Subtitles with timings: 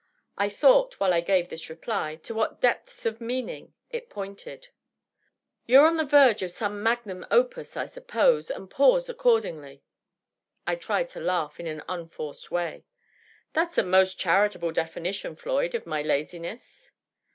[0.35, 4.69] I thought, while I gave this reply, to what depths of meaning it pointed."
[5.67, 9.83] You're on the verge of some magmm apus^ I suppose, and pause accordingly."
[10.65, 12.87] I tried to laugh in an unforced way."
[13.53, 16.93] Thaf s a most charitable definition, Floyd, of my laziness."